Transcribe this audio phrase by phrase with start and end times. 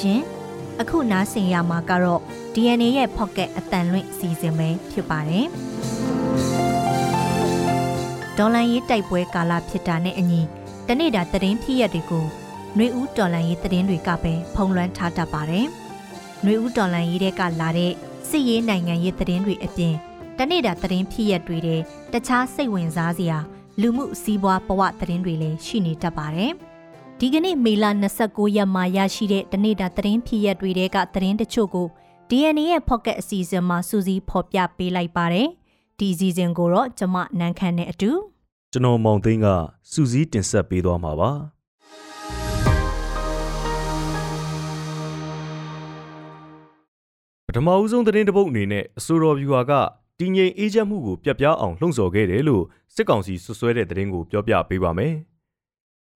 [0.00, 0.20] ရှင်။
[0.80, 2.20] အခုနားဆင်ရမှာကတော့
[2.54, 5.46] DNA ရဲ့ Pocket အတန်လွင့်စီစဉ်ပဲဖြစ်ပါတယ်။
[8.36, 10.40] ဒေါ်လန်ရေးတိုက်ပွဲကာလဖြစ်တာနဲ့အညီ
[10.88, 12.24] တနေ့တာသတင်းဖြစ်ရက်တွေကို
[12.76, 15.66] နှွေဦးဒေါ်လန်ရေးသတင်းတွေကပဲဖုံလွှမ်းထားတတ်ပါတယ်။
[16.44, 17.92] နှွေဦးဒေါ်လန်ရေးတဲ့ကလာတဲ့
[18.28, 19.94] စစ်ရေးနိုင်ငံရေးသတင်းတွေအပြင်
[20.38, 21.80] တနေ့တာသတင်းဖြစ်ရက်တွေတဲ့
[22.12, 23.38] တခြားစိတ်ဝင်စားစရာ
[23.80, 26.52] လူမှုစီးပွားဘဝသတင်းတွေလည်းရှိနေတတ်ပါတယ်။
[27.20, 27.84] ဒီကနေ့မေလ
[28.20, 31.86] 29ရက်မှာရရှိတဲ့တနေ့တာသတင်းဖြစ်ရက်တွေတဲကသတင်းတချို့ကို
[32.30, 35.48] DNA ရဲ့ Pocket အစီအစဉ်မှာစူးစီးဖော်ပြပေးလိုက်ပါတယ်။
[35.98, 38.10] ဒီအစီအစဉ်ကိုတော့ကျွန်မနန်းခမ်းနဲ့အတူ
[38.72, 39.46] ကျွန်တော်မောင်သိန်းက
[39.92, 41.30] စူးစီးတင်ဆက်ပေးသွားမှာပါ
[47.46, 49.72] ပထမဦးဆုံးသတင်းတပုတ်အနေနဲ့အဆိုတော်ဗျူဟာက
[50.20, 52.64] တည်ငြိမ်အေးချမ်းမှုကိုပြတ်ပြားအောင်လှုံ့ဆော်ခဲ့တယ်လို့
[52.94, 55.14] စစ်ကောင်စီဆွဆွဲတဲ့သတင်းကိုပြောပြပေးပါမယ်။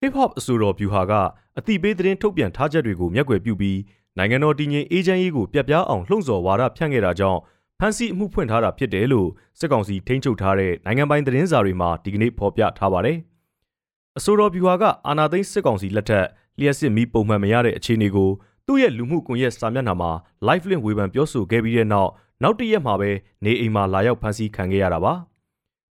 [0.05, 1.13] Hip Hop အဆိုတော်ဗျူဟာက
[1.59, 3.79] အတိပေးသတင်းထုတ်ပြန်ထားချက်တွေကိုမျက်ကွယ်ပြုပြီး
[4.19, 7.41] နိုင်ငံတော်တည်ငြိမ်အေးချမ်းရေးကိုပြတ်ပြားအောင်လှုံ့ဆော်ဝါဒဖြန့်ခဲ့တာကြောင့်
[7.79, 13.19] ဖမ်းဆီးအမှုဖွင့်ထားတာဖြစ်တယ်လို့စစ်ကောင်စီထိန်းချုပ်ထားတဲ့နိုင်ငံပိုင်သတင်းစာတွေမှာဒီကနေ့ဖော်ပြထားပါတယ်။
[14.19, 16.27] အဆိုတော်ဗျူဟာကအာနာသိန်းစစ်ကောင်စီလက်ထက်
[16.59, 18.31] လျှက်စစ်မီပုံမှန်မရတဲ့အခြေအနေကို
[18.67, 20.11] သူ့ရဲ့လူမှုကွန်ရက်စာမျက်နှာမှာ
[20.47, 22.11] live link ဝေဖန်ပြောဆိုခဲ့ပြီးတဲ့နောက်
[22.43, 23.11] နောက်တရက်မှာပဲ
[23.45, 25.15] နေအိမ်မှာလာရောက်ဖမ်းဆီးခံခဲ့ရတာပါ။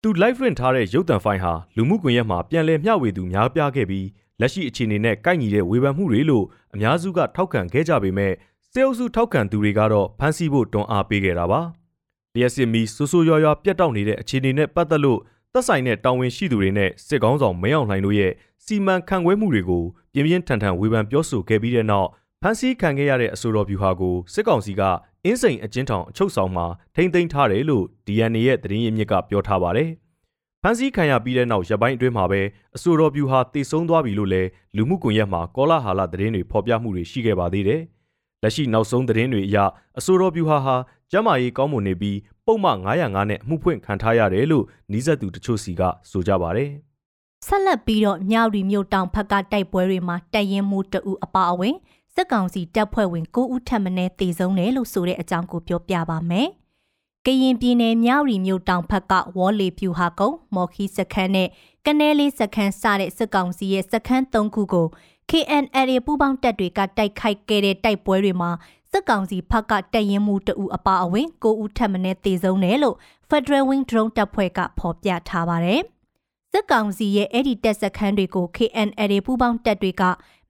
[0.06, 4.06] သူ live link ထားတဲ့ရုပ်သံဖိုင်ဟာလူမှုကွန်ရက်မှာပြန်လည်မျှဝေသူများပြားခဲ့ပြီး
[4.40, 8.32] လက်ရှိအခြေအနေနဲ့ကိုက်ညီတဲ့ဝေဖန်မှုတွေလို့အများစုကထောက်ခံခဲ့ကြပေမဲ့
[8.70, 11.60] စေအုပ်စုထောက်ခံသူတွေကတော့ဖမ်းဆီးဖို့တွန်းအားပေးခဲ့တာပါ။
[12.34, 15.20] လျှက်စစ်မီဆိုးဆိုးရွားရွားပြတ်တောက်နေတဲ့အခြေအနေနဲ့ပတ်သက်လို့
[15.52, 18.32] သက်ဆိုင်တဲ့တာဝန်ရှိသူတွေနဲ့စစ်ကောင်းဆောင်မင်းအောင်လှိုင်တို့ရဲ့
[18.64, 22.08] စီမံခန့်ခွဲမှုတွေကိုပြင်းပြင်းထန်ထန်ဝေဖန်ပြောဆိုခဲ့ပြီးတဲ့နောက်
[22.46, 24.82] ဖမ်းဆီးခံခဲ့ရတဲ့အဆိုတော်ဗျူဟာကိုစစ်ကောင်စီက
[25.24, 29.90] အင်းစိန်အကျဉ်းထောင်အချုပ်ဆောင်မှာထိမ့်သိမ်းထားတယ်လို့ DNA ရဲ့သတင်းရင်းမြစ်ကပြောထားပါတယ်။
[30.62, 32.40] ဖမ်းဆီးခံရပြီးတဲ့နောက်ရပိုင်းအတွင်းမှာပဲ
[32.76, 37.80] အဆိုတော်ဗျူဟာတည်ဆုံသွားပြီလို့လည်းလူမှုကွန်ရက်မှာကောလာဟာလသတင်းတွေဖော်ပြမှုတွေရှိခဲ့ပါသေးတယ်။
[38.42, 39.58] လက်ရှိနောက်ဆုံးသတင်းတွေအရ
[39.98, 40.76] အဆိုတော်ဗျူဟာဟာ
[41.10, 46.70] ကျမ်းမာရေးကောင်းမွန်နေပြီးပုံမှန်905နဲ့အမှုဖွင့်ခံထားရတယ်လို့နီးစပ်သူတချို့စီကဆိုကြပါတယ်။
[47.46, 51.74] ဆက်လက်ပြီးတော့မြောက်ရီမြို့တောင်ဖက်ကတိုက်ပွဲတွေမှာတိုက်ရင်မှုတအူအပါအဝင်
[52.14, 56.48] စစ်ကောင်စီတပ်ဖွဲ့ဝင်9ဦးထပ်မံတည်ဆုံးတယ်လို့ဆိုတဲ့အကြောင်းကိုပြောပြပါမယ်။
[57.26, 61.48] ကရင်ပြည်နယ်မြောက်ရီမြို့တောင်ဘက်ကဝေါ်လီဖြူဟာကုန်းမော်ခီစခန်းနဲ့
[61.86, 64.86] ကနဲလေးစခန်းစတဲ့စစ်ကောင်စီရဲ့စခန်း၃ခုကို
[65.30, 68.50] KNL ပူးပေါင်းတပ်တွေကတိုက်ခိုက်ခဲ့တဲ့တိုက်ပွဲတွေမှာ
[68.90, 72.96] စစ်ကောင်စီဘက်ကတပ်ရင်မှုတအူအပါအဝင်9ဦးထပ်မံတည်ဆုံးတယ်လို့
[73.28, 75.82] Federal Wing Drone တပ်ဖွဲ့ကဖော်ပြထားပါတယ်။
[76.52, 80.02] စစ်ကောင်စီရဲ့အဲ့ဒီတပ်စခန်းတွေကို KNL ပူးပေါင်းတပ်တွေက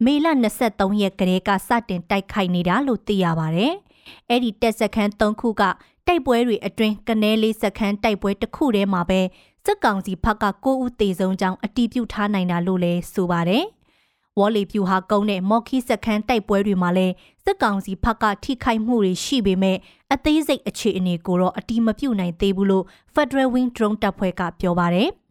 [0.03, 0.27] မေလ
[0.65, 3.66] 23ရက်ကလေးကစတင်တိုက်ခိုက်နေတာလို့သိရပါဗျ။
[4.28, 5.62] အဲ့ဒီတပ်စခန်း3ခုက
[6.06, 9.21] တိုက်ပွဲတွေအတွင်းကနဲလေးစခန်းတိုက်ပွဲတစ်ခုတည်းမှာပဲ
[9.65, 13.65] စစ်ကောင်စီဘက်က9ဦးသေဆုံးကြောင်းအတည်ပြုထားနိုင်တာလို့လည်းဆိုပါတယ်။
[14.38, 19.77] ဝေါ်လီပြူဟာကုန်းနဲ့မော်ခီစခန်းတိုက်ပွဲတွေမှာလည်းစစ်ကောင်စီဘက်ကထိခိုက်မှုတွေရှိပေမဲ့
[20.12, 22.84] အသေးစိတ်အခြေအနေကိုတော့အတိမပြုနိုင်သေးဘူးလို့
[23.15, 25.10] Federal Wing Drone တပ်ဖွဲ့ကပြောပါတယ်။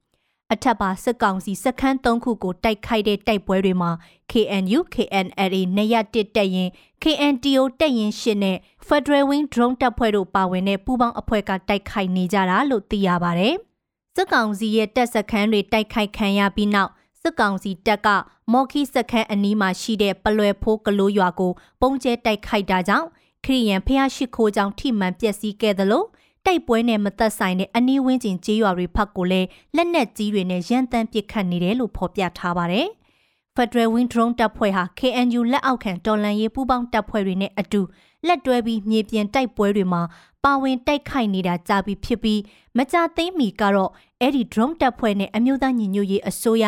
[0.53, 3.91] အထက်ပါစစ်ကောင်စီစခန်း၃ခုကိုတိုက်ခိုက်တဲ့တိုက်ပွဲတွေမှာ
[4.31, 6.69] KNU KNLA နေရတစ်တက်ရင်
[7.03, 13.50] KNTO တက်ရင်ရှင်းနဲ့ Federal Wing Drone တပ်ဖွဲ့တို့ပါဝင်တဲ့ပူးပေါင်းအဖွဲ့ကတိုက်ခိုက်နေကြတာလို့သိရပါဗျ။
[14.16, 16.91] စစ်ကောင်စီရဲ့တပ်စခန်းတွေတိုက်ခိုက်ခံရပြီးနောက်
[17.22, 18.08] စစ်ကောင်စီတပ်က
[18.52, 23.08] မော်ခီစခန်းအနီးမှာရှိတဲ့ပလွယ်ဖိုးကလိုးရွာကို ပုံကျဲတိုက်ခိုက်တာကြောင့်
[23.46, 26.03] ခရီးရန်ဖျားရှိခိုးကြောင့်ထိမှန်ပျက်စီးခဲ့သလို
[26.46, 32.88] တိုက်ပွဲနဲ့မသက်ဆိုင်တဲ့အနီးဝန်းကျင်ကျေးရွာတွေဖက်ကိုလည်းလက်နက်ကြီးတွေနဲ့ရန်တမ်းပစ်ခတ်နေတယ်လို့ဖော်ပြထားပါတယ်။
[33.56, 37.82] Federal Wing Drone တပ်ဖွဲ့ဟာ KNU လက်အောက်ခံတော်လှန်ရေးပူးပေါင်းတပ်ဖွဲ့တွေနဲ့အတူ
[38.28, 40.02] လက်တွဲပြီးမြေပြင်တိုက်ပွဲတွေမှာ
[40.44, 42.42] ပါဝင်တိုက်ခိုက်နေတာကြာပြီဖြစ်ပြီး
[42.78, 46.66] မကြသိမ်းမီကတော့အဲ့ဒီ drone တပ်ဖွဲ့နဲ့အမျိုးသားညီညွတ်ရေးအစိုးရ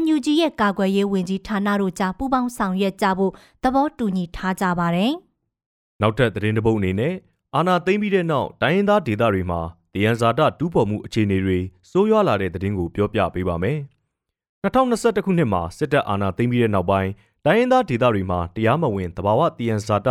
[0.00, 5.12] NUG ရဲ့ကာကွယ်ရေးဝန်ကြီးဌာနတို့ကြားပူးပေါင်းဆောင်ရွက်ကြဖို့သဘောတူညီထားကြပါတယ်။
[6.02, 7.14] နောက်ထပ်သတင်းတစ်ပုဒ်အနေနဲ့
[7.56, 9.60] အာဏာသိမ်းပြီးတဲ့နောက်တိုင်းရင်းသားဒေသတွေမှာ
[9.94, 11.58] တယံဇာတတူးဖော်မှုအခြေအနေတွေ
[11.90, 13.78] စိုးရွားလာတဲ့သတင်းကိုပြောပြပေးပါမယ်။
[14.64, 17.10] 2021ခုနှစ်မှာစစ်တပ်အာဏာသိမ်းပြီးတဲ့နောက်ပိုင်း
[17.44, 20.08] တိုင်းရင်းသားဒေသတွေမှာတရားမဝင်တဘာဝတယံဇာတ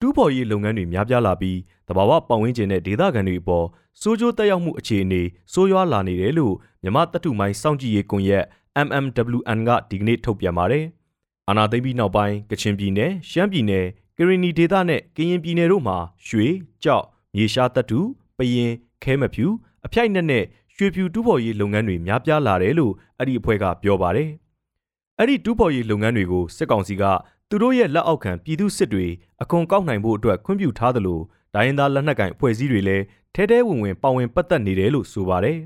[0.00, 1.58] တူးဖော်ရေးလုပ်ငန်းတွေများပြားလာပြီး
[1.88, 3.66] တဘာဝပတ်ဝန်းကျင်တဲ့ဒေသခံတွေအပေါ်
[4.00, 5.22] စိုးကျိုးတက်ရောက်မှုအခြေအနေ
[5.52, 8.44] စိုးရွားလာနေတယ်လို့မြမတတုမိုင်းစောင့်ကြည့်ရေးကွန်ရက်
[8.86, 10.84] MMWN ကဒီကနေ့ထုတ်ပြန်ပါတယ်။
[11.48, 13.86] အာဏာသိမ်းပြီးနောက်ပိုင်းကချင်ပြည်နယ်၊ရှမ်းပြည်နယ်
[14.18, 15.96] ကရင်နီဒေသနဲ့ကရင်ပြည်နယ်တို့မှာ
[16.26, 16.48] ရွှေ
[16.84, 18.00] ကြောက်မြေရှားတပ်တူ
[18.38, 18.72] ပရင်
[19.02, 19.46] ခဲမဖြူ
[19.86, 20.44] အဖိုက်နဲ့နဲ့
[20.74, 24.30] ရွှေဖြူတူးဖော်ရေးလုပ်ငန်းတွေများပြားလာတယ်လို့အဲ့ဒီအဖွဲ့ကပြောပါတယ်
[25.18, 27.02] အဲ့ဒီတူးဖော်ရေးလုပ်ငန်းတွေကိုစစ်ကောင်စီက
[27.48, 29.06] သူတို့ရဲ့လက်အောက်ခံပြည်သူစစ်တွေ
[29.42, 31.20] အခွန်ကောက်နိုင်ဖို့အတွက်ခွင့်ပြုထားသလို
[31.54, 35.58] ဒိုင်းသားလက်နက်ကင်အဖွဲ့အစည်းတွေလည်းထဲထဲဝင်ဝင်ပါဝင်ပတ်သက်နေတယ်လို့ဆိုပါတယ်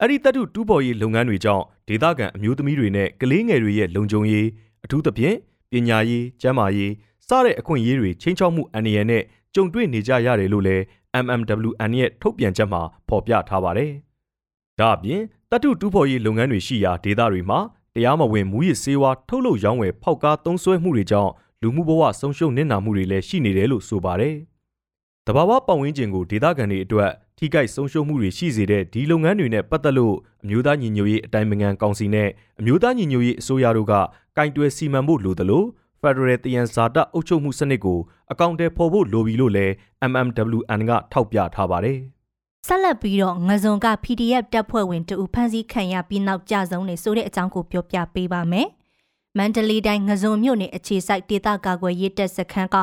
[0.00, 4.48] အဲ့ဒီတပ်တုတူးဖော်ရေးလုပ်ငန်းတွေကြောင့်ဒေသခံအမျိုးသမီးတွေနဲ့ကလေးငယ်တွေရဲ့လုံခြုံရေး
[4.84, 5.36] အထူးသဖြင့်
[5.72, 6.92] ပညာရေးကျန်းမာရေး
[7.28, 9.22] စတဲ့အခွင့်အရေးတွေချင်းချောက်မှုအန္တရာယ်နဲ့
[9.54, 10.82] ကြုံတွေ့နေကြရတယ်လို့လည်း
[11.24, 13.92] MMWN ရဲ့ထုတ်ပြန်ချက်မှာဖော်ပြထားပါတယ်။
[14.78, 17.58] ဒါအပြင်တတုတူးဖော်ရေးလုပ်ငန်းတွေရှိရာဒေသတွေမှာ
[17.94, 21.30] တရားမဝင်မူရစ်ဆေးဝါးထုတ်လုပ်ရောင်းဝယ်ဖောက်ကားသုံးစွဲမှုတွေကြောင့်
[21.62, 24.36] လူမှုဘဝဆုံးရှုံးနစ်နာမှုတွေလည်းရှိနေတယ်လို့ဆိုပါတယ်။
[25.26, 32.28] တဘာဝပတ်ဝန်းကျင်ကိုဒေသခံတွေအတွက် ထိခိုက်ဆုံးရှုံးမှုတွေရှိစေတဲ့ဒီလုပ်ငန်းတွေနဲ့ပတ်သက်လို့အမျိုးသားညီညွတ်ရေးအတိုင်းအမြံကောင်စီနဲ့
[32.60, 33.94] အမျိုးသားညီညွတ်ရေးအစိုးရတို့က
[34.36, 35.64] ကင်တွယ်စီမံဖို့လိုသလို
[36.02, 37.98] ဖက်ဒရယ်တယံဇာတအုပ်ချုပ်မှုစနစ်ကို
[38.32, 39.72] အကောင့်ထဲပေါ်ဖို့လိုပြီလို့လည်း
[40.10, 41.98] MMWN ကထောက်ပြထားပါတယ်။
[42.66, 48.68] ဆက်လက်ပြီးတော့ငဇွန်က PDF တပ်ဖွဲ့ဝင်တူဖမ်းဆီးခံရပြီးနောက်ကြဆုံးနေဆိုတဲ့အကြောင်းကိုပြောပြပေးပါမယ်။
[49.38, 52.76] မန္တလေးတိုင်းငဇွန်မြို့နယ်အခြေစိုက်ဒေသကာကွယ်ရေးတပ်စခန်းက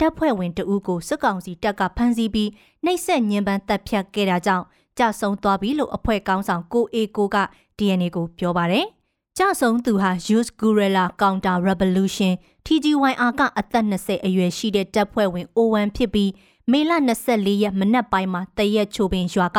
[0.00, 2.50] တပ်ဖွဲ့ဝင်တဦးကိုစစ်ကောင်စီတပ်ကဖမ်းဆီးပြီး
[2.84, 4.64] နှိပ်စက်ညှဉ်းပန်းတပ်ဖြတ်ခဲ့တာကြောင့်
[4.98, 7.36] ကြဆုံးသွားပြီလို့အဖွဲ့ကောင်းဆောင်ကိုအေကိုက
[7.78, 8.86] DNA ကိုပြောပါတယ်။
[9.38, 12.32] ကြဆုံးသူဟာ Youth Guerrilla Counter Revolution
[12.66, 16.30] TGYR ကအသက်20အရွယ်ရှိတဲ့တပ်ဖွဲ့ဝင် O1 ဖြစ်ပြီး
[16.70, 16.92] မေလ
[17.26, 19.58] 24ရက်မနက်ပိုင်းမှာတရက်ချိုပင်ရွာက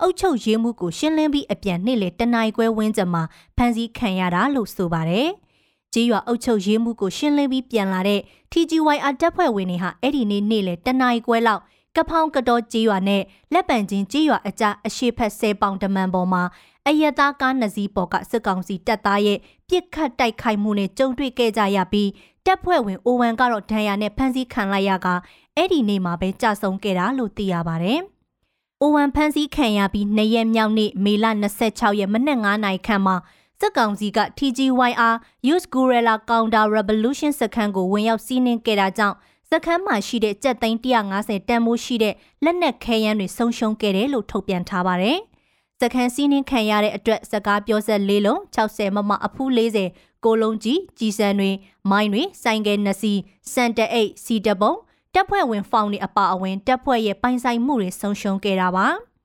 [0.00, 3.22] အုတ်ချုပ်ရေးမှုကိုရှင်းလင်းပြီးအပြန်နှိမ့်လေတန ਾਈ ခွဲဝင်းကျမှာ
[3.56, 5.28] ဖမ်းဆီးခံရတာလို့ဆိုပါတယ်။
[5.94, 8.20] ကြေးရွာအုတ်ချုပ်ရေးမှုကိုရှင်းလင်းပြီးပြန်လာတဲ့
[8.52, 11.62] TGYR တပ်ဖွဲ့ဝင်တွေဟာအဲ့ဒီနေ့နေ့လေတန ਾਈ ခွဲလောက်
[11.96, 16.42] ကဖောင်းကတော်ကြေးရွာနဲ့လက်ပံချင်းကြေးရွာအကြားအရှိဖက်ဆဲပေါင်တမန်ပေါ်မှာ
[16.86, 19.38] အယက်သားကားနှစ်စီးပေါ်ကစစ်ကောင်စီတပ်သားရဲ့
[19.68, 22.10] ပြစ်ခတ်တိုက်ခိုက်မှုနဲ့ကြုံတွေ့ခဲ့ကြရပြီး
[22.46, 25.08] တပ်ဖွဲ့ဝင်အိုဝမ်ကတော့ဒဏ်ရာနဲ့ဖမ်းဆီးခံလိုက်ရက
[25.56, 28.00] အဲ့ဒီနေ့မှာပဲကြာဆုံးခဲ့တာလို့သိရပါတယ်။
[28.80, 31.26] အိုဝမ်ဖမ်းဆီးခံရပြီးနှစ်ရက်မြောက်နေ့မေလ
[31.62, 33.16] 26ရက်မနက်9နာရီခန့်မှာ
[33.60, 35.14] စစ်ကောင်စီက TGYR
[35.48, 39.16] Youth Guerrilla Counter Revolution စခန်းကိုဝင်ရောက်စီးနင်းခဲ့တာကြောင့်
[39.50, 42.14] စခန်းမှာရှိတဲ့ကြက်သိန်း150တန်မိုးရှိတဲ့
[42.44, 45.18] လက်နက်ခဲယမ်းတွေဆုံးရှုံးခဲ့တယ်လို့ထုတ်ပြန်ထားပါတယ်။
[45.80, 49.50] စခန်းစီးနင်းခံရတဲ့အတွက်စကားပြောဆက်၄လုံး60မမအဖူး
[49.86, 51.50] 40ကိုလုံးကြီးကြီးစံတွေ
[51.90, 53.20] မိုင်းတွေဆိုင်ကယ်နှစ်စီး
[53.52, 54.74] စန်တအိတ်စီတပုံ
[55.14, 58.86] တပ်ဖွဲ့ဝင်ဖောင်တွေအပါအဝင်တပ်ဖွဲ့ရဲ့ပိုင်ဆိုင်မှုတွေဆုံးရှုံးခဲ့တာပါ။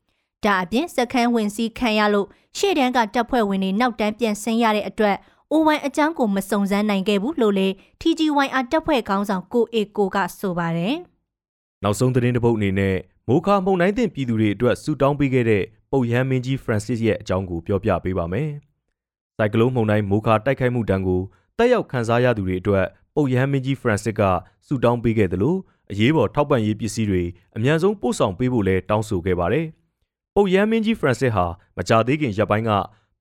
[0.45, 5.17] ဒါအပြင်စခန်းဝင်စီးခံရလို့ရှေ့တန်းကတပ်ဖွဲ့ဝင်တွေနောက်တန်းပြန်ဆင်းရတဲ့အတွက်
[5.51, 7.67] အိုဝမ်အကြောင်းကိုမစုံစမ်းနိုင်ခဲ့ဘူးလို့လေ
[8.01, 10.95] TGYR တပ်ဖွဲ့ခေါင်းဆောင်ကိုအေကိုကဆိုပါတယ်။
[11.83, 12.95] နောက်ဆုံးသတင်းတစ်ပုဒ်အနေနဲ့
[13.27, 18.49] မိုခါမုံနိုင်တဲ့ပြည်သူတွေအတွက်ဆူတောင်းပေးခဲ့တဲ့ပုတ်ရမ်းမင်းကြီး Francis ရဲ့အကြောင်းကိုပြောပြပေးပါမယ်။
[19.37, 21.21] စိုက်ကလုန်းမုံတိုင်းမိုခါတိုက်ခိုက်မှုတံကို
[21.57, 22.85] တက်ရောက်ခန်းစားရသူတွေအတွက်
[23.15, 24.21] ပုတ်ရမ်းမင်းကြီး Francis က
[24.67, 25.57] ဆူတောင်းပေးခဲ့တယ်လို့
[25.91, 27.23] အရေးပေါ်ထောက်ပံ့ရေးပစ္စည်းတွေ
[27.55, 29.67] အမြန်ဆုံးပို့ဆောင်ပေးဖို့လဲတောင်းဆိုခဲ့ပါတယ်။
[30.35, 31.45] ပုတ်ရမ်းမင်းကြီး Francis ဟာ
[31.77, 32.71] မကြသေးခင်ရက်ပိုင်းက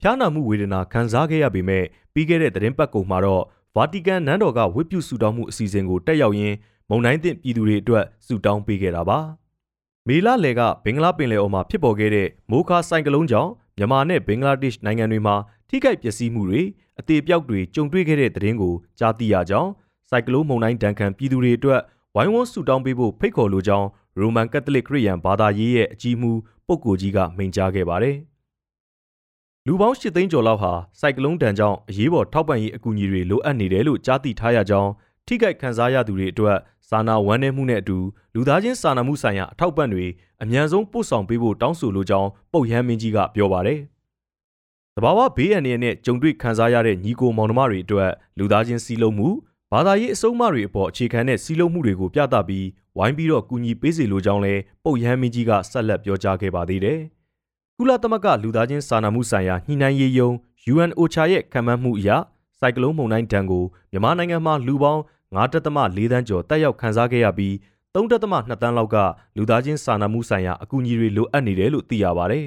[0.00, 3.42] ဖျားနာမှုဝေဒနာခံစားခဲ့ရပေမဲ့ပြီးခဲ့တဲ့သတင်းပတ်ကုံမှာတော့
[3.76, 6.56] ဗာတီကန်နန်းတော်ကဝတ်ပြုဆုတောင်းမှုအစီအစဉ်ကိုတက်ရောက်ရင်း
[6.90, 9.18] မုံတိုင်းသင့်ပြည်သူတွေအတွက်ဆုတောင်းပေးခဲ့တာပါ။
[10.08, 15.34] မေလလယ်ကဘင်္ဂလားပင်လယ်အော်မှာဖြစ်ပေါ်ခဲ့တဲ့မိုခါဆိုင်ကလုန်းကြောင့်မြန်မာနဲ့ဘင်္ဂလားဒေ့ရှ်နိုင်ငံတွေမှာ
[15.68, 16.62] ထိခိုက်ပျက်စီးမှုတွေ
[17.00, 19.70] အသေးပြောက်တွေကြုံတွေ့ခဲ့တဲ့သတင်းကိုကြားသိရကြောင်း
[20.08, 21.80] ဆိုင်ကလုန်းမုန်တိုင်းဒဏ်ခံပြည်သူတွေအတွက်
[22.14, 23.88] ဝိုင်းဝန်းဆုတောင်းပေးဖို့ဖိတ်ခေါ်လိုကြောင်း
[24.20, 26.32] ရိုမန်ကက်သလစ်ခရစ်ယာန်ဘာသာရေးရဲ့အကြီးအမှု
[26.72, 28.16] ပုဂ္ဂိုလ်ကြီးကမိန့်ကြားခဲ့ပါတယ်။
[29.66, 34.90] လူပေါင်း၈သိန်းကျော်လောက်ဟာစိုက်ကလုန်းတန်ကြောင့်အရေးပေါ်ထောက်ပံ့ရေးအကူအညီတွေလိုအပ်နေတယ်လို့ကြားသိထားရကြောင်း
[35.26, 36.58] ထိခိုက်ခံစားရသူတွေအတွက်
[36.88, 37.98] စာနာဝမ်းနည်းမှုနဲ့အတူ
[38.34, 40.06] လူသားချင်းစာနာမှုဆိုင်ရာအထောက်ပံ့တွေ
[40.42, 43.80] အမြန်ဆုံးပို့ဆောင်ပေးဖို့တောင်းဆိုလိုကြောင်းပုတ်ရမ်းမင်းကြီးကပြောပါတယ်။
[44.96, 49.28] တဘာဝဘေးအန္တရာယ်နဲ့ကြုံတွေ့ခံစားရတဲ့ညီကိုမောင်နှမတွေအတွက်လူသားချင်းစီလုံးမှု
[49.74, 52.66] ဘာသာရေးအစုံမတွေအပေါ်အခြေခံတဲ့စီလုံးမှုတွေကိုပြသပြီး
[52.98, 56.98] ဝိုင်းပြီးတော့ကူညီပေးစီလိုကြောင်းလဲပုတ်ရမ်းမင်းကြီးကဆက်လက်ပြောကြားခဲ့ပါသေးတယ်။
[57.76, 60.30] ကုလသမဂ္ဂလူသားချင်းစာနာမှုဆိုင်ရာညှိနှိုင်းရေးယုံ
[60.72, 62.10] UNOCHA ရဲ့ခံမှန်းမှုအရ
[62.58, 65.02] စိုက်ကလုန်းမုန်တိုင်းဒဏ်ကိုမြန်မာနိုင်ငံမှာလူပေါင်း
[65.34, 65.52] 9.4
[66.12, 67.52] တန်းကျော်တက်ရောက်ခံစားခဲ့ရပြီး
[67.94, 68.12] 3.2
[68.62, 68.96] တန်းလောက်က
[69.36, 72.40] လူသားချင်းစာနာမှုဆိုင်ရာအကူအညီတွေလိုအပ်နေတယ်လို့သိရပါဗျ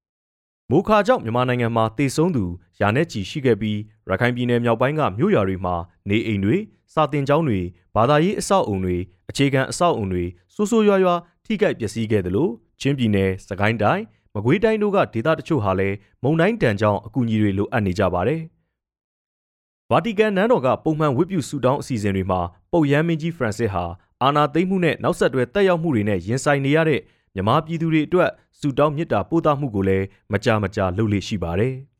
[0.70, 2.44] ။မိုခါကြောင့်မြန်မာနိုင်ငံမှာတေဆုံးသူ
[2.80, 3.78] ရာနဲ့ချီရှိခဲ့ပြီး
[4.10, 5.74] ရခိုင်ပြည်နယ်မြောက်ပိုင်းကမြို့ရွာတွေမှာ
[6.08, 6.56] နေအိမ်တွေ
[6.94, 7.60] စာတင်ကျောင်းတွေ
[7.94, 8.96] ဘာသာရေးအဆောက်အုံတွေ
[9.30, 14.02] အခြေခံအဆောက်အုံတွေဆိုးဆိုးရွားရွားထိခိုက်ပျက်စီးခဲ့တယ်လို့ချင်းပြည်နယ်စကိုင်းတိုင်း
[14.34, 18.40] မကွေးတိုင်းတို့ကဒေသတချို့ဟာလည်းမုံတိုင်းတန်ကြောင့်အကူအညီတွေလိုအပ်နေကြပါတယ်။
[19.90, 22.40] ဗာတီကန်နန်းတော်ကပုံမှန်ဝတ်ပြုဆုတောင်းအစီအစဉ်တွေမှာ
[22.72, 23.84] ပုပ်ရဟန်းမင်းကြီးဖရန်စစ်ဟာ
[24.22, 27.00] အာဏာသိမ်းမှုနဲ့နောက်ဆက်တွဲတက်ရောက်မှုတွေနဲ့ရင်ဆိုင်နေရတဲ့
[27.34, 31.74] မြန်မာပြည်သူတွေအတွက်ဆုတောင်းမေတ္တာပို့သမှုကိုလည်းမကြာမကြာလုပ်လေ့ရှိပါတယ်။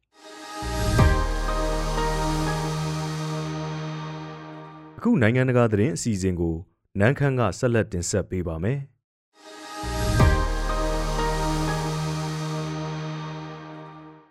[5.07, 6.55] အခုနိုင်ငံတကာသတင်းအစီအစဉ်ကို
[7.01, 8.79] နန်းခမ်းကဆက်လက်တင်ဆက်ပေးပါမယ်။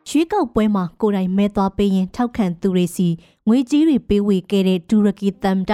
[0.09, 3.07] ရွေးကောက်ပွဲမှာကိုယ်တိုင်မဲသွားပေးရင်ထောက်ခံသူတွေစီ
[3.47, 5.71] ငွေကြီးတွေပေးဝေခဲ့တဲ့တူရကီသမ္မတ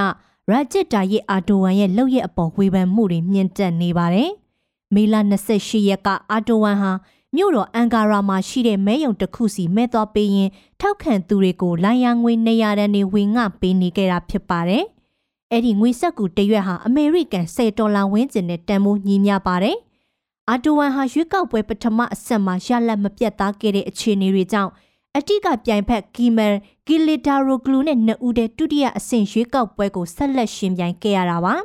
[0.50, 4.30] ရာဂျစ်တာယီအာတိုဝမ်ရဲ့လုပ်ရက်အပေါ်ဝေဖန်မှုတွေမြင့်တက်နေပါတယ်။
[4.94, 5.16] မေလ
[5.52, 6.92] 28ရက်ကအာတိုဝမ်ဟာ
[7.36, 10.50] မြို့တော်အန်ကာရာမှာရှိတဲ့မဲယုံတစ်ခုစီမဲသွားပေးရင်
[10.82, 14.84] ထောက်ခံသူတွေကိုလိုင်ယာငွေ200တန်းနေဝင်ငှပေးနေကြတာဖြစ်ပါတယ်။
[15.52, 19.78] အဲ့ဒီငွေဆက်ကူတရွက်ဟာအမေရိကန်10ဒေါ်လာဝန်းကျင်နဲ့တန်ဖိုးညီမျှပါတယ်။
[20.50, 24.72] အာတိုဝမ်ဟာရွေးကောက်ပွဲပထမအဆက်မှာရလက်မပြတ်သားခဲ့တဲ့အခြေအနေတွေကြောင့်
[25.18, 26.54] အတိကပြိုင်ဖက်ကီမယ်
[26.86, 31.56] ဂီလီတာရိုဂလူနဲ့နှစ်ဦးတည်းဒုတိယအဆင့်ရွေးကောက်ပွဲကိုဆက်လက်ရှင်ပြိုင်ခဲ့ရတာပါ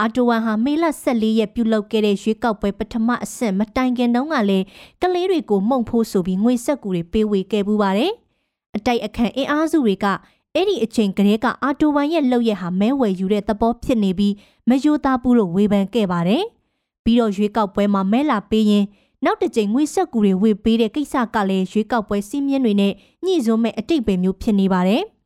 [0.00, 4.64] အာတိုဝမ်ဟာမေလ14ရက်ပြုလုပ်ခဲ့တဲ့ရွေးကောက်ပွဲပထမအဆင့်မတိုင်ခင်တုန်းကလည်း
[5.02, 8.12] ကလေးတွေကိုမှုန့်ဖိုးဆိုပြီးငွေဆက်ကူတွေပေးဝေခဲ့ပူပါတယ်
[8.76, 10.06] အတိုက်အခံအင်အားစုတွေက
[10.54, 14.34] အဲ့ဒီအချိန်ကလေးကအာတိုဝမ်ရဲ့လှုပ်ရက်ဟာမဲဝယ်ယူတဲ့သဘောဖြစ်နေပြီး
[14.68, 16.44] မယိုသားဘူးလို့ဝေဖန်ခဲ့ပါတယ်
[17.04, 18.84] ပြီးတော့ရွေးကောက်ပွဲမှာမဲလာပေးရင်
[19.24, 22.92] နောက်တစ်ကြိမ်ငွေဆက်ကူတွေဝေပေးတဲ့ကိစ္စကလည်းရွေးကောက်ပွဲစီးမြင်တွေနဲ့
[23.24, 25.02] ညှိစွန်းမဲ့အတိတ်ပဲမျိုးဖြစ်နေပါတယ်။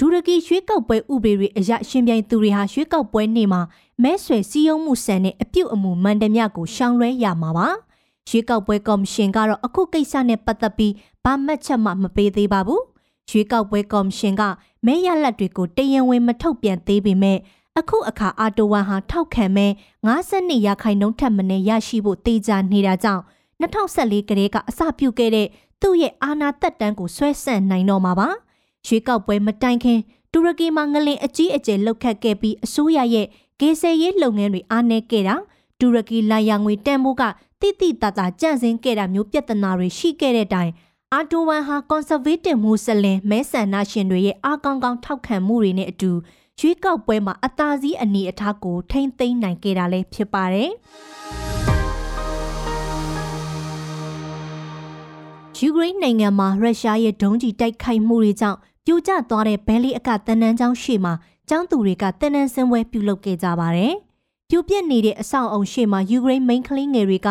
[0.00, 3.60] ဒူရကီရွေးကောက်ပွဲဥပဒေတွေအရရှင်ပြိုင်သူတွေဟာရွေးကောက်ပွဲနေ့မှာ
[4.02, 7.68] မဲဆွယ်စည်းရုံးမှုစံနဲ့အပြုတ်အမူမှန်တမျှကိုရှောင်လွှဲရမှာပါ။
[8.28, 12.82] ရွေးကောက်ပွဲကော်မရှင်ကတော့အခုကိစ္စနဲ့ပတ်သက်ပြီးဘာမှတ်ချက်မှမပေးသေးပါဘူး။
[13.30, 14.42] ရွေးကောက်ပွဲကော်မရှင်က
[14.86, 17.38] မဲရလတ်တွေကိုတရင်ဝင်မထုတ်ပြန်သေးပေမဲ့
[17.78, 19.72] အခုအခါအာတိုဝမ်ဟာထောက်ခံမဲ့
[20.16, 23.22] 52ရာခိုင်နှုန်းထက်မနည်းရရှိဖို့တေချာနေတာကြောင့်
[23.60, 25.48] 2014ကလေးကအစပြုခဲ့တဲ့
[25.80, 28.28] သူ့ရဲ့အာဏာသက်တမ်းကိုဆွဲဆန့်နိုင်တော့မှာပါ
[28.86, 29.98] ရွေးကောက်ပွဲမတိုင်ခင်
[30.32, 33.26] တူရကီမှာငလင်အကြီးအကျယ်လှုပ်ခတ်ခဲ့ပြီးအစိုးရရဲ့
[33.60, 35.36] ဂေဆယ်ရေးလုပ်ငန်းတွေအားနည်းခဲ့တာ
[35.80, 37.22] တူရကီလာယာငွေတန်ဖိုးက
[37.60, 40.70] တိတိတတကြန့်စင်းခဲ့တာမျိုးပြဿနာတွေရှိခဲ့တဲ့တိုင်
[41.14, 46.10] အာတိုဝမ်ဟာကွန်ဆာဗေးတစ်မူဆလင်မဲဆန္ဒရှင်တွေရဲ့အားကောင်းကောင်းထောက်ခံမှုတွေနဲ့အတူ
[46.60, 50.70] ရွေးကောက်ပွဲမှာအသာစီးအနေအထားကိုထိမ့်သိမ်းနိုင်ခဲ့တာလည်းဖြစ်ပါတယ်။
[55.60, 61.12] ယူကရိန်းနိုင်ငံမှာရုရှားရဲ့ဒုံးကျည်တိုက်ခိုက်မှုတွေကြောင့်ပြိုကျသွားတဲ့ဘဲလီအကတန်တန်းကျောင်းရှေ့မှာ
[61.48, 63.94] ကျောင်းသူတွေကတန်တန်းစင်းပွဲပြုလုပ်ခဲ့ကြပါတယ်။
[64.48, 67.28] ပြိုပြက်နေတဲ့အဆောက်အုံရှေ့မှာယူကရိန်းမိန်းကလေးငယ်တွေက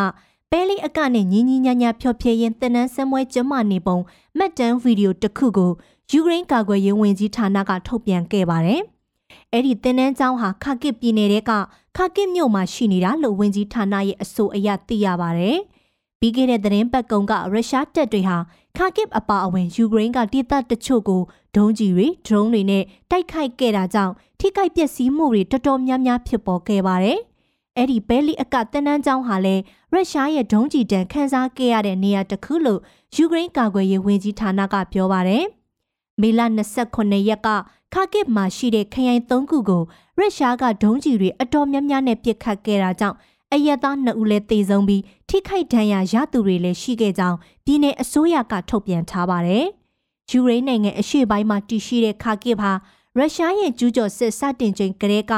[0.52, 3.98] ဘဲလီအကနဲ့ညီညီညာညာဖျော်ဖြေရင်တန်တန်းစင်းပွဲကျမနေပုံ
[4.38, 5.72] မှတ်တမ်းဗီဒီယိုတစ်ခုကို
[6.12, 8.82] ယူကရိန်းကာကွယ်ရေးဝန်ကြီးဌာနကထုတ်ပြန်ခဲ့ပါတယ်။
[9.54, 11.52] အဲ့ဒီတင်နန်းကျောင်းဟာခါကစ်ပြည်နယ်က
[11.98, 15.60] ခါကစ်မြို့မှာရှိနေတာလို့ဝန်ကြီးဌာနရဲ့အဆိုအရသိရပါတယ်။
[16.20, 18.38] ပြီးခဲ့တဲ့သတင်းပတ်ကုံကရုရှားတပ်တွေဟာ
[18.78, 21.22] ခါကစ်အပါအဝင်ယူကရိန်းကဒေသတချို့ကို
[21.56, 27.20] ဒုံးကျည်တွေဒရုန်းတွေနဲ့တိုက်ခိုက်ခဲ့တာကြောင့်ထိခိုက်ပျက်စီးမှုတွေတော်တော်များများဖြစ်ပေါ်ခဲ့ပါတယ်။
[27.78, 29.62] အဲ့ဒီဘဲလီအကတင်နန်းကျောင်းဟာလည်း
[29.94, 32.82] ရုရှားရဲ့ဒုံးကျည်တန်ခန်းစားခဲ့ရတဲ့နေရာတစ်ခုလို့
[33.16, 35.44] ယူကရိန်းကာကွယ်ရေးဝန်ကြီးဌာနကပြောပါတယ်။
[36.22, 36.42] မေလ
[36.84, 37.48] 29ရက်က
[37.94, 39.84] ခါကစ်မှာရှိတဲ့ခရိုင်၃ခုကို
[40.18, 43.18] ရုရှားကဒုံးကျည်တွေအတော်များများနဲ့ပစ်ခတ်ခဲ့တာကြောင့်
[43.54, 49.67] အယက်သားနှစ်ဦးလည်းသေဆုံးပြီး ထိခိုက်ဒဏ်ရာရသူတွေလည်းရှိခဲ့ကြောင်းပြည်내အစိုးရကထုတ်ပြန်ထားပါတယ်။
[50.31, 52.73] ယူရိန်းနိုင်ငံအရှေ့ပိုင်းမှာတည်ရှိတဲ့ခါကစ်ဟာ
[53.19, 55.33] ရုရှားရဲ့ကျူးကျော်စစ်စတင်ချိန်ကတည်းက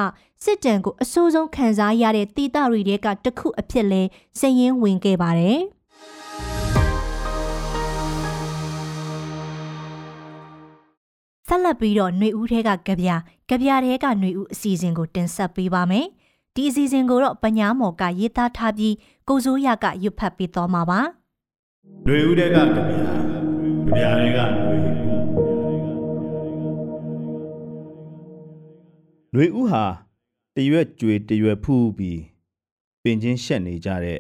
[0.45, 4.03] စစ်တမ်းကိုအဆိုးဆုံးခံစားရတဲ့တိတတွေကတခုအဖြစ်လဲ
[4.39, 5.61] စည်ရင်းဝင်ခဲ့ပါတယ်။
[11.49, 13.11] ဆက်လက်ပြီးတော့ຫນွေဦးထဲကကြပြ
[13.49, 16.07] ကြပြထဲကຫນွေဦးအစီအစဉ်ကိုတင်ဆက်ပေးပါမယ်။
[16.60, 18.96] ဒီအစီအစဉ်ကိုတော့ပညာမော်ကရေးသားထားပြီး
[19.28, 21.00] ကိုစိုးရကရွတ်ဖတ်ပေးတော်မှာပါ။
[22.06, 24.78] နှွေဦးတဲ့ကကြပြာကြပြာတွေကနှွေ
[29.34, 29.84] နှွေဦးဟာ
[30.56, 32.22] တရွက်ကြွေတရွက်ဖူးပြီး
[33.04, 34.20] ပင်ချင်းရှက်နေကြတဲ့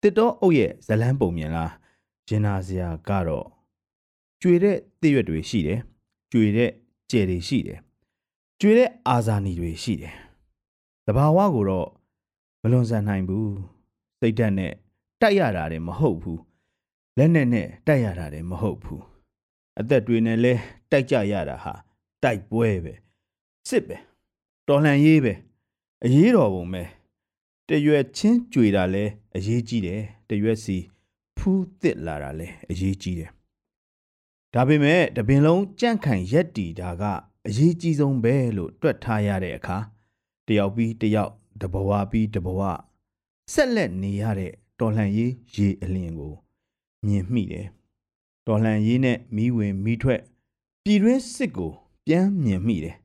[0.00, 1.72] တစ်တော့အုပ်ရဲ့ဇလန်းပုံမြင်လား
[2.28, 3.46] ဂျင်နာစရာကတော့
[4.40, 5.80] ကျွေတဲ့တရွက်တွေရှိတယ်
[6.32, 6.70] ကျွေတဲ့
[7.10, 7.78] ကြယ်တွေရှိတယ်
[8.60, 10.14] ကျွေတဲ့အာဇာနည်တွေရှိတယ်
[11.06, 11.88] တဘာဝကိုတော့
[12.62, 13.54] မလွန်ဆန်နိုင်ဘူး
[14.20, 14.72] စိတ်ဓာတ်နဲ့
[15.20, 16.40] တိုက်ရတာတယ်မဟုတ်ဘူး
[17.18, 19.02] လက်နဲ့နဲ့တိုက်ရတာတယ်မဟုတ်ဘူး
[19.80, 20.54] အသက်တွေနဲ့လဲ
[20.90, 21.74] တိုက်ကြရတာဟာ
[22.22, 22.94] တိုက်ပွဲပဲ
[23.68, 23.96] စစ်ပဲ
[24.68, 25.34] တော်လှန်ရေးပဲ
[26.04, 26.82] အရေးတော်ပုံပဲ
[27.68, 29.04] တရွယ်ချင်းကြွေတာလဲ
[29.36, 30.76] အရေးကြီးတယ်တရွက်စီ
[31.36, 33.30] ဖူးသစ်လာတာလဲအရေးကြီးတယ်
[34.54, 37.02] ဒါပေမဲ့တပင်လုံးကြန့်ခိုင်ရက်တီတာက
[37.48, 39.76] အရေးကြီးဆုံးပဲလို့တွက်ထားရတဲ့အခါ
[40.48, 42.60] တယောက်ပြီးတယောက်တဘဝပြီးတဘဝ
[43.52, 46.34] ဆက်လက်နေရတဲ့တော်လှန်ရေးရေအလင်းကို
[47.06, 47.66] မြင်မိတယ်။
[48.46, 50.20] တော်လှန်ရေးနဲ့မိဝင်မိထွက်
[50.84, 51.72] ပြည်တွင်းစစ်ကို
[52.06, 52.96] ပြန်မြင်မိတယ်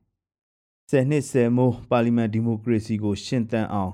[0.90, 3.92] ။ဆယ်နှစ်ဆယ်မိုးပါလီမန်ဒီမိုကရေစီကို ရှင်သန်အောင်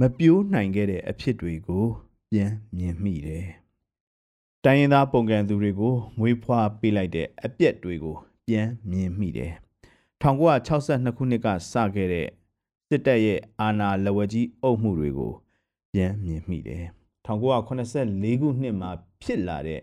[0.00, 1.84] မပြိုးနိုင်ခဲ့တဲ့အဖြစ်တွေကို
[2.30, 3.46] ပြန်မြင်မိတယ်။
[4.64, 9.52] တိုင်းရင်းသားပုံကံသူတွေကိုမွေးဖွားပေးလိုက်တဲ့အပြက်တွေကို ပြန်မြင်မိတယ်
[10.22, 12.28] 1962ခုနှစ်ကစခဲ့တဲ့
[12.94, 15.32] စစ်တပ်ရဲ့အာဏာလက်ဝဲကြီးအုပ်မှုတွေကို
[15.92, 16.84] ပြန်မြင်မိတယ်
[17.26, 18.90] 1984ခုနှစ်မှာ
[19.22, 19.80] ဖြစ်လာတဲ့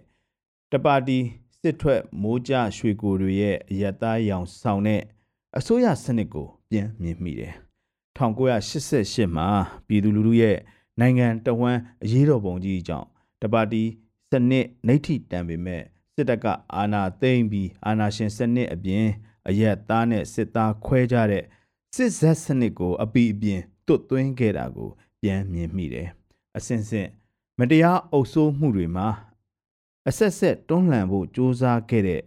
[0.71, 1.19] တပါတီ
[1.61, 5.01] စစ်ထွက်မိုးကြရွှေကိုတွေရဲ့အယက်သားရောင်ဆောင်တဲ့
[5.57, 7.53] အစိုးရစနစ်ကိုပြန်မြင်မိတယ်
[8.17, 9.47] 1988မှာ
[9.87, 10.57] ပြည်သူလူထုရဲ့
[10.99, 13.07] နိုင်ငံတဝန်းအရေးတော်ပုံကြီးကြောင့်
[13.41, 13.83] တပါတီ
[14.31, 15.81] စနစ်နှိဋ္ဌိတံပေမဲ့
[16.15, 19.05] စစ်တပ်ကအာဏာသိမ်းပြီးအာဏာရှင်စနစ်အပြင်
[19.47, 21.45] အရက်သားနဲ့စစ်သားခွဲကြတဲ့
[21.95, 24.89] စစ်ဇက်စနစ်ကို အပီအပြင်တွတ်သွင်းခဲ့တာကို
[25.21, 26.10] ပြန်မြင်မိတယ်။
[26.57, 27.07] အစင်စင်
[27.60, 29.07] မတရားအုပ်စိုးမှုတွေမှာ
[30.10, 32.21] အဆက်ဆက်တွန်းလှန်ဖို့ကြိုးစားခဲ့တဲ့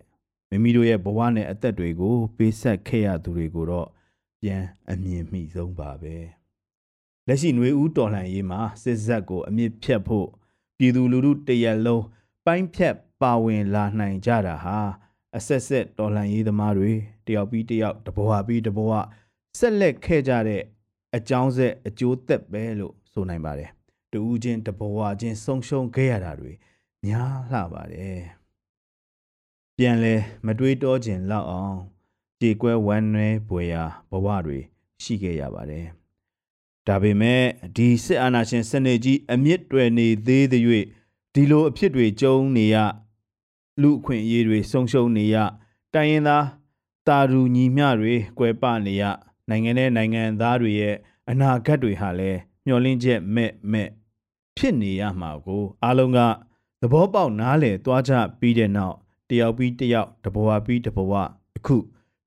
[0.51, 3.89] မိမိတို့ရဲ့ဘဝနဲ့အသက်တွေကို ပေးဆက်ခဲ့ရသူတွေကိုတော့
[4.41, 6.17] ပြန်အမြင်မိဆုံးပါပဲ
[7.27, 10.29] လက်ရှိຫນွေဦးတော်လှန်ရေးမှာစစ်ဇက်ကို အမြင့်ဖြတ်ဖို့
[10.79, 12.05] ပြည်သူလူထုတရက်လုံး
[12.45, 14.79] ပိုင်းဖြတ်ပါဝင်လာနိုင်ကြတာဟာ
[15.37, 16.93] အဆက်ဆက်တော်လှန်ရေးသမားတွေ
[17.27, 18.93] တယောက်ပြီးတယောက်တဘဝပြီးတဘဝ
[19.59, 20.63] ဆက်လက်ခဲ့ကြတဲ့
[21.17, 23.71] အကြောင်းဆက်အကျိုးသက်ပဲလို့ဆိုနိုင်ပါတယ်
[24.13, 26.53] တူးချင်းတဘဝချင်းဆုံရှုံခဲ့ရတာတွေ
[27.05, 28.23] များလှပါတယ်
[29.77, 30.15] ပြန်လဲ
[30.47, 31.79] မတွေးတောခြင်းလောက်အောင်
[32.41, 34.59] ကြေကွဲဝမ်းနည်းပွေရာဘဝတွေ
[35.03, 35.87] ရှိခဲ့ရပါတယ်
[36.87, 37.43] ဒါပေမဲ့
[37.77, 40.65] ဒီစစ်အာဏာရှင်စနစ်ကြီးအမြင့်တွယ်နေသေးသည်၍
[41.35, 42.77] ဒီလိုအဖြစ်တွေကြုံနေရ
[43.83, 45.37] လူအခွင့်အရေးတွေဆုံးရှုံးနေရ
[45.95, 46.45] တိုင်းရင်းသား
[47.07, 49.05] တာရူညီမျှတွေကွဲပနေရ
[49.50, 50.96] နိုင်ငံနဲ့နိုင်ငံသားတွေရဲ့
[51.30, 53.90] အနာဂတ်တွေဟာလည်းမျှော်လင့်ချက်မဲ့မဲ့
[54.58, 56.20] ဖြစ်နေရမှာကိုအားလုံးက
[56.82, 58.96] သဘောပေါက်နားလည်သွားကြပြီးတဲ့နောက်
[59.30, 61.14] တယောက်ပြီးတယောက်တဘဝပြီးတဘဝ
[61.58, 61.78] အခု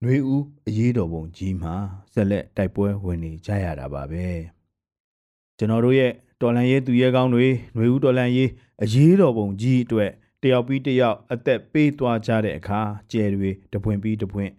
[0.00, 1.74] ຫນွေဦးအရေးတော်ပုံကြီးမှာ
[2.12, 4.26] ဆက်လက်တိုက်ပွဲဝင်နေကြရတာပါပဲ
[5.58, 8.50] ကျွန်တော်တို့ရဲ့တော်လန်ရေးသူရဲကောင်းတွေຫນွေဦးတော်လန်ရေး
[8.82, 10.10] အရေးတော်ပုံကြီးအတွက်
[10.42, 12.80] တယောက်ပြီးတယောက်အသက်ပေးသွားကြတဲ့အခါ
[13.12, 14.50] ကျယ်တွေတပွင့်ပြီးတပွင့်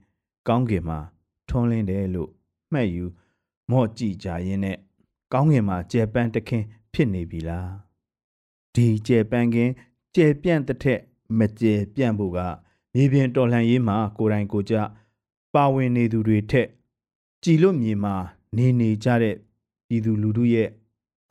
[0.48, 1.00] ကောင်းကင်မှာ
[1.50, 2.30] ထွန်းလင်းတယ်လို့
[2.73, 3.05] မှတ်ယူ
[3.71, 4.77] မော့ကြည့်ကြရင်းနဲ့
[5.33, 7.71] ကောင်းကင်မှာကျယ်ပန်းတခင်ဖြစ်နေပြီလား
[8.75, 9.71] ဒီကျယ်ပန်းခင်
[10.15, 11.01] ကျယ်ပြန့်တဲ့ထက်
[11.39, 12.39] မကျယ်ပြန့်ဖို့က
[12.95, 14.75] မြေပြင်တော်လှန်ရေးမှာကိုယ်တိုင်ကိုကြ
[15.55, 16.69] ပါဝင်နေသူတွေထက်
[17.43, 18.15] ကြည်လွတ်မြေမှာ
[18.57, 19.37] နေနေကြတဲ့
[19.89, 20.69] ပြည်သူလူထုရဲ့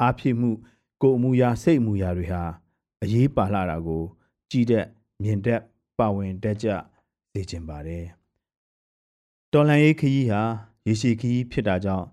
[0.01, 0.51] အားဖြစ်မှု
[1.01, 2.43] ကိုအမှုရာစိတ်အမှုရာတွေဟာ
[3.03, 4.03] အရေးပါလာတာကို
[4.51, 4.85] ကြည်တဲ့
[5.23, 5.59] မြင်တဲ့
[5.97, 6.67] ပါဝင်တတ်ကြ
[7.31, 8.05] စေချင်ပါတယ်
[9.51, 10.41] တော်လန်ရေးခရီးဟာ
[10.87, 12.05] ရေရှည်ခရီးဖြစ်တာကြောင့်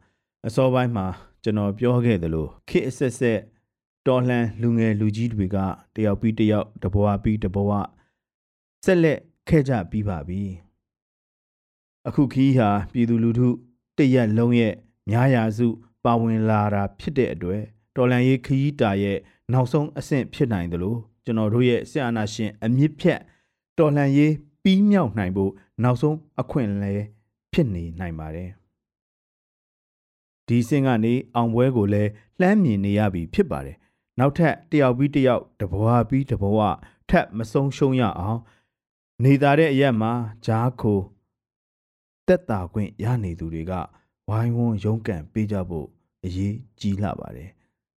[0.46, 1.06] အစောပိုင်းမှာ
[1.42, 3.38] ကျွန်တော်ပြောခဲ့သလိုခေတ်အဆက်ဆက်
[4.06, 5.56] တော်လှန်လူငယ်လူကြီးတွေက
[5.94, 7.70] တယောက်ပြီးတယောက်တဘဝပြီးတဘဝ
[8.84, 10.42] ဆက်လက်ခဲ့ကြပြီးပါပြီ
[12.08, 13.48] အခုခီးဟာပြည်သူလူထု
[13.98, 14.74] တရက်လုံးရဲ့
[15.10, 15.68] များရာစု
[16.04, 17.62] ပါဝင်လာတာဖြစ်တဲ့အတွက်
[17.96, 19.18] တော်လန်ရေးခီးတာရဲ့
[19.52, 23.20] နောက်ဆုံးအဆင့်ဖြစ်နိုင်တယ်လို့ကျွန်တော်တို့ရဲ့ဆရာနာရှင်အမြင့်ဖြတ်
[23.78, 24.32] တော်လန်ရေး
[24.62, 27.06] ပြီးမြောက်နိုင်ဖို့နောက်ဆုံးအခွင့်အရေး
[27.52, 28.50] ဖြစ်နေနိုင်ပါတယ်
[30.48, 33.76] ဒီစင်ကနေအောင်ပွဲကိုလည်းလှမ်းမြင်နေရပြီဖြစ်ပါတယ်
[34.18, 36.58] နောက်ထပ်တယောက်ပြီးတယောက်တဘဝပြီးတဘဝ
[37.10, 38.40] ထပ်မဆုံးရှုံးရအောင်
[39.24, 40.12] နေသားတဲ့အရက်မှာ
[40.46, 41.00] ဂျားခို
[42.26, 43.72] တက်တာခွင့်ရနေသူတွေက
[44.28, 45.86] ဝိုင်းဝန်းရုန်းကန်ပေးကြဖို့
[46.24, 47.50] အရေးကြီးလာပါတယ်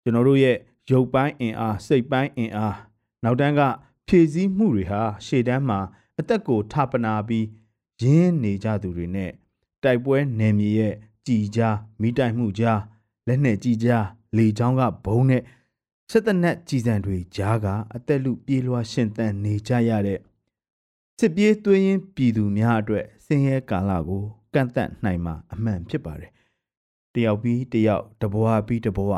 [0.02, 0.56] ကျွန်တော်တို့ရဲ့
[0.90, 2.76] ရုပ်ပိုင်းအင်အားစိတ်ပိုင်းအင်အား
[3.24, 3.60] နောက်တန်းက
[4.06, 5.80] ဖြည့်ဆည်းမှုတွေဟာရှေ့တန်းမှာ
[6.18, 7.46] အသက်ကိုထပနာပြီး
[8.02, 9.30] ရင်းနေကြသူတွေနဲ့
[9.82, 10.94] တိုက်ပွဲနယ်မြေရဲ့
[11.26, 12.80] ကြည်ကြားမိတိုက်မှုကြား
[13.26, 15.42] လက်နဲ့ကြည်ကြားလေချောင်းကဘုံနဲ့
[16.10, 20.20] စစ်တနက်ကြည်စံတွေကြားကအသက်လူပြေးလွှားရှင်သန်နေကြရတဲ့
[21.18, 24.22] စစ်ပြေးသွေးရင်ပြည်သူများအတွက်ဆင်းရဲကာလကို
[24.54, 26.30] ကန့်သတ်နိုင်မှာအမှန်ဖြစ်ပါတယ်။
[27.14, 29.12] တယောက်ပြီးတယောက်တဘဝပြီးတဘဝ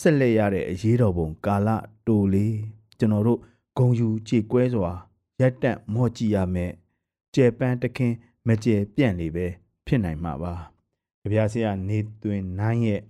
[0.00, 1.68] ဆက်လက်ရတဲ့အရေးတော်ပုံကာလ
[2.06, 2.56] တိုလေး
[2.98, 3.40] ကျွန်တော်တို့
[3.78, 4.92] ဂုံယူကြေကွဲစွာ
[5.40, 6.72] ရက်တက်မော့ကြည့်ရမယ်။
[7.34, 8.14] ကျဲပန်းတခင်
[8.46, 9.46] မကျဲပြန့်လေပဲ
[9.86, 10.54] ဖြစ်နိုင်မှာပါ။
[11.22, 13.00] ကြပြဆရာနေသွင်းနိုင်ရဲ့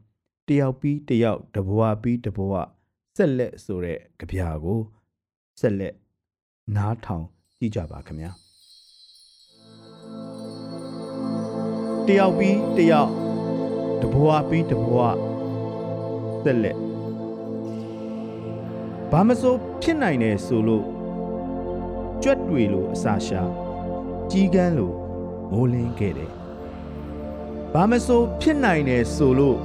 [0.48, 2.52] တယောက်ပြီးတယောက်တဘဝပြီးတဘဝ
[3.16, 4.80] ဆက်လက်ဆိုတဲ့ကြပြကို
[5.60, 5.94] ဆက်လက်
[6.76, 7.24] နားထောင်
[7.58, 8.30] ကြည့်ကြပါခင်ဗျာ
[12.06, 13.10] တယောက်ပြီးတယောက်
[14.02, 14.96] တဘဝပြီးတဘဝ
[16.42, 16.76] ဆက်လက်
[19.10, 20.84] ဘာမစိုးဖြစ်နိုင်တယ်ဆိုလို့
[22.22, 23.42] ကြွက်တွေလိုအစာရှာ
[24.30, 24.92] ကြီးကန်းလို
[25.50, 26.39] မိုးလင်းခဲ့တယ်
[27.74, 29.58] ဘာမစိုးဖြစ်နိုင်တယ်ဆိုလို့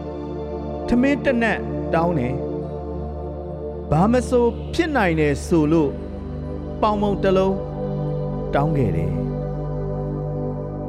[0.87, 1.59] ထမင်းတနက်
[1.93, 2.35] တောင်းတယ်
[3.91, 5.91] ဘာမစိုးဖြစ်နိုင်တယ်ဆိုလို့
[6.81, 7.55] ပေါင်မုံတလုံး
[8.53, 9.11] တောင်းခဲ့တယ်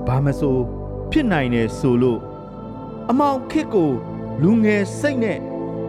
[0.07, 0.63] ဘာမစိုး
[1.11, 2.21] ဖြစ်နိုင်တယ်ဆိုလို့
[3.11, 3.91] အမောင်ခစ်ကို
[4.43, 5.39] လူငယ်စိတ်နဲ့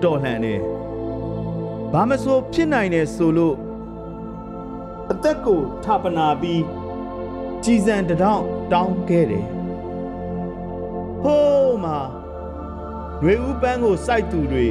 [0.03, 0.61] တော်လှန်တယ်
[1.93, 3.55] ဘာမစိုးဖြစ်နိုင်တယ်ဆိုလို့
[5.11, 6.63] အသက်ကိုထပနာပြီး
[7.63, 9.56] ကြည်စံတထောင်တောင်းခဲ့တယ်
[11.23, 11.99] ဟိုးမှာ
[13.21, 14.67] ຫນွေဥပန်းကိုစိုက်သူတွေ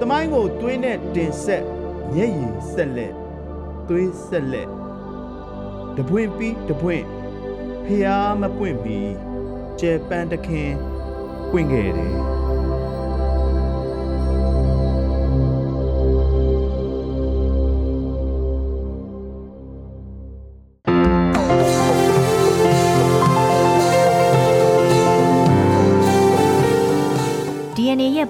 [0.00, 1.64] တမိုင်းကိုသွေးနဲ့တင်ဆက်
[2.14, 3.14] မျက်ရည်ဆက်လက်
[3.88, 4.68] သွေးဆက်လက်
[5.96, 7.04] တပွင့်ပြီးတပွင့်
[7.84, 9.12] ဖျားမပွင့်ပြီး
[9.80, 10.70] ကျဲပန်းတခင်
[11.50, 12.41] ပွင့်ခဲ့တယ်